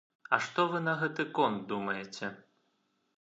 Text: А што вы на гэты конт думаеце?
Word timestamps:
А 0.35 0.37
што 0.45 0.63
вы 0.71 0.79
на 0.87 0.95
гэты 1.01 1.25
конт 1.39 1.61
думаеце? 1.73 2.31